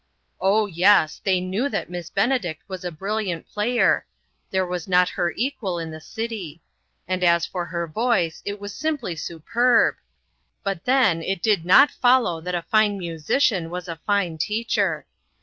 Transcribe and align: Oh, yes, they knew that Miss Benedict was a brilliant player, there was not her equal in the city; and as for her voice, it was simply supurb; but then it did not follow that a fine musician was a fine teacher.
Oh, 0.39 0.65
yes, 0.65 1.21
they 1.23 1.39
knew 1.39 1.69
that 1.69 1.87
Miss 1.91 2.09
Benedict 2.09 2.63
was 2.67 2.83
a 2.83 2.91
brilliant 2.91 3.47
player, 3.47 4.07
there 4.49 4.65
was 4.65 4.87
not 4.87 5.09
her 5.09 5.31
equal 5.37 5.77
in 5.77 5.91
the 5.91 6.01
city; 6.01 6.63
and 7.07 7.23
as 7.23 7.45
for 7.45 7.65
her 7.67 7.85
voice, 7.85 8.41
it 8.43 8.59
was 8.59 8.73
simply 8.73 9.13
supurb; 9.13 9.97
but 10.63 10.85
then 10.85 11.21
it 11.21 11.43
did 11.43 11.65
not 11.65 11.91
follow 11.91 12.41
that 12.41 12.55
a 12.55 12.63
fine 12.63 12.97
musician 12.97 13.69
was 13.69 13.87
a 13.87 14.01
fine 14.07 14.39
teacher. 14.39 15.05